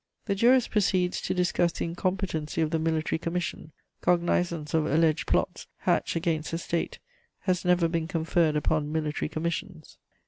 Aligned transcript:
_The 0.25 0.33
jurist 0.33 0.71
proceeds 0.71 1.21
to 1.21 1.35
discuss 1.35 1.73
the 1.73 1.85
incompetency 1.85 2.59
of 2.61 2.71
the 2.71 2.79
military 2.79 3.19
commission: 3.19 3.71
cognizance 4.01 4.73
of 4.73 4.87
alleged 4.87 5.27
plots 5.27 5.67
hatched 5.77 6.15
against 6.15 6.49
the 6.49 6.57
State 6.57 6.97
has 7.41 7.63
never 7.63 7.87
been 7.87 8.07
conferred 8.07 8.55
upon 8.55 8.91
military 8.91 9.29
commissions. 9.29 9.99